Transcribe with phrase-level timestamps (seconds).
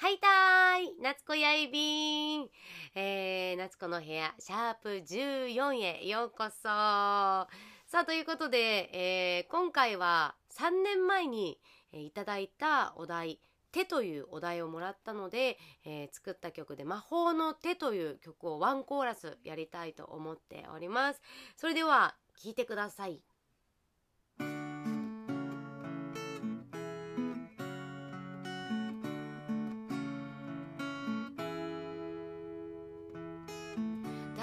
[0.00, 1.02] はいたーい。
[1.02, 2.48] 夏子やいびん、
[2.94, 6.62] えー、夏子の部屋シャープ14へようこそ。
[6.62, 7.48] さ
[7.94, 11.58] あということで、えー、今回は3年前に、
[11.92, 13.40] え、いただいたお題
[13.72, 21.20] 「手」というお題をもらったので、えー、作った曲で「魔法の手」という曲をワンコーラスやりたいと思っております。
[21.56, 23.20] それでは聴いてください。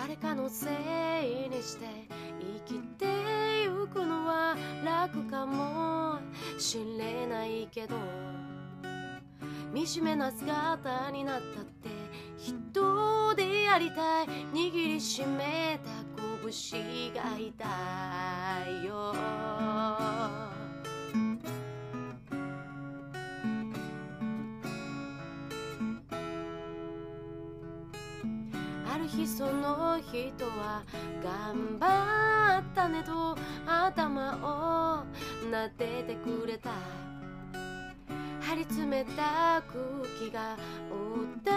[0.07, 1.87] 誰かのせいにして
[2.67, 3.05] 生きて
[3.63, 6.19] ゆくのは楽かも
[6.59, 7.95] しれないけど
[9.73, 11.89] 惨めな姿になったって
[12.37, 14.27] 人でありたい。
[14.53, 15.89] 握りしめた
[16.43, 17.65] 拳が痛
[18.83, 20.54] いよ。
[28.95, 30.81] ある日その人は
[31.21, 33.35] 頑張ったねと
[33.67, 35.03] 頭を
[35.51, 36.69] 撫でてくれた。
[38.39, 39.83] 張り詰めた空
[40.17, 40.55] 気が
[40.89, 41.51] 穏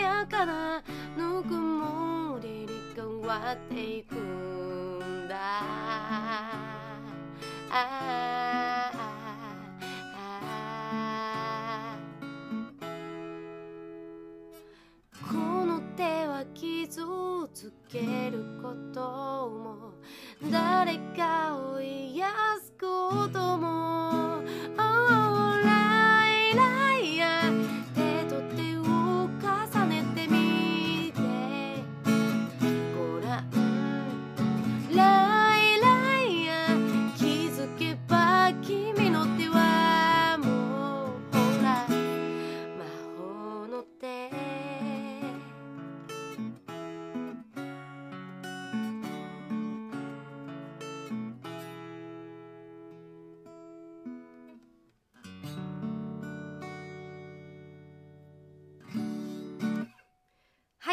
[0.00, 0.82] やかな
[1.14, 5.36] ぬくもりに変わっていくんだ。
[7.70, 8.90] あ
[15.30, 16.44] この手は
[16.88, 17.02] 傷
[17.52, 19.17] つけること。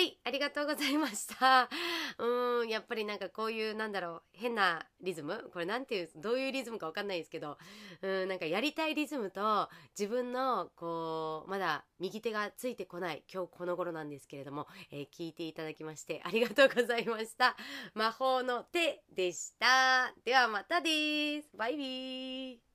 [0.05, 1.67] はい、ありがとうございました。
[2.19, 7.57] うん、やっぱりなんかこういうなんだろう変なリズムこれなんていうどういうリズムかわかんないですけど、
[8.03, 9.67] うんなんかやりたいリズムと
[9.97, 17.57] 自分のこうまだ右手がついてこない今日この頃なんですけれども、えー聞いていただきましてありがとうございました。
[17.95, 20.13] 魔法の手でした。
[20.23, 21.49] ではまたです。
[21.57, 22.74] バイビー。